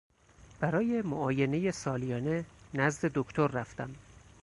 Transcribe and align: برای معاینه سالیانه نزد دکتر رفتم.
برای 0.59 1.01
معاینه 1.01 1.71
سالیانه 1.71 2.45
نزد 2.73 3.11
دکتر 3.13 3.47
رفتم. 3.47 3.95